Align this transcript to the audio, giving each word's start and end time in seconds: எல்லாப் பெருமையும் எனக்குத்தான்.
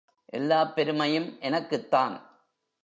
எல்லாப் 0.25 0.75
பெருமையும் 0.75 1.37
எனக்குத்தான். 1.39 2.29